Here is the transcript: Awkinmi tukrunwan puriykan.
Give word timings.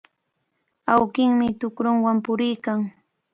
Awkinmi 0.93 1.47
tukrunwan 1.59 2.17
puriykan. 2.25 2.79